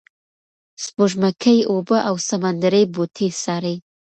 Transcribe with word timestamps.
سپوږمکۍ 0.83 1.57
اوبه 1.71 1.97
او 2.07 2.15
سمندري 2.29 2.83
بوټي 2.93 3.27
څاري. 3.41 3.75